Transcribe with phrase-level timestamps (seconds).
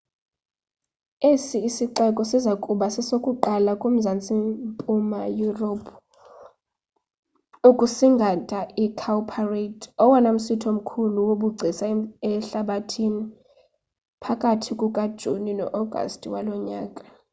[1.31, 4.31] esi sixeko siza kuba sesokuqala kumazantsi
[4.69, 5.93] mpuma yurophu
[7.69, 11.85] ukusingatha icowparade owona msitho mkhulu wobugcisa
[12.31, 13.23] ehlabathini
[14.23, 17.03] phakathi kukajuni no-agasti walo nyaka